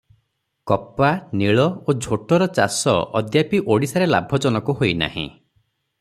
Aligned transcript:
କପା, 0.69 1.09
ନୀଳ 1.41 1.65
ଓ 1.91 1.95
ଝୋଟର 2.05 2.47
ଚାଷ 2.59 2.95
ଅଦ୍ୟାପି 3.19 3.59
ଓଡ଼ିଶାରେ 3.75 4.07
ଲାଭଜନକ 4.13 4.77
ହୋଇ 4.81 4.97
ନାହିଁ। 5.03 5.27